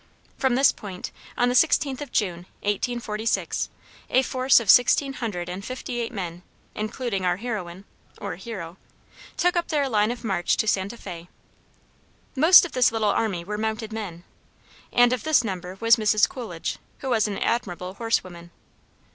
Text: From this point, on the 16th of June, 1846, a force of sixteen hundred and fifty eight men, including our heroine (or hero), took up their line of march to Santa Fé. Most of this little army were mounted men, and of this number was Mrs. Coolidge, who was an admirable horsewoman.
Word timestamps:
From 0.35 0.55
this 0.55 0.71
point, 0.71 1.11
on 1.37 1.49
the 1.49 1.53
16th 1.53 2.01
of 2.01 2.11
June, 2.11 2.47
1846, 2.63 3.69
a 4.09 4.23
force 4.23 4.59
of 4.59 4.67
sixteen 4.67 5.13
hundred 5.13 5.47
and 5.47 5.63
fifty 5.63 5.99
eight 5.99 6.11
men, 6.11 6.41
including 6.73 7.23
our 7.23 7.37
heroine 7.37 7.85
(or 8.17 8.35
hero), 8.37 8.77
took 9.37 9.55
up 9.55 9.67
their 9.67 9.87
line 9.87 10.09
of 10.09 10.23
march 10.23 10.57
to 10.57 10.67
Santa 10.67 10.97
Fé. 10.97 11.27
Most 12.35 12.65
of 12.65 12.71
this 12.71 12.91
little 12.91 13.09
army 13.09 13.43
were 13.43 13.59
mounted 13.59 13.93
men, 13.93 14.23
and 14.91 15.13
of 15.13 15.21
this 15.21 15.43
number 15.43 15.77
was 15.79 15.97
Mrs. 15.97 16.27
Coolidge, 16.27 16.79
who 17.01 17.09
was 17.11 17.27
an 17.27 17.37
admirable 17.37 17.93
horsewoman. 17.93 18.49